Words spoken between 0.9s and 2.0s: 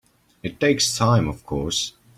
time of course.